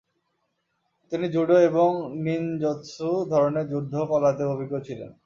তিনি 1.11 1.25
জুডো 1.27 1.55
এবং 1.59 1.89
নিনজৎসু 2.23 3.09
ধরনের 3.29 3.65
যুদ্ধ 3.67 3.93
কলাতেও 4.09 4.53
অভিজ্ঞ 4.53 4.75
ছিলেন। 4.87 5.11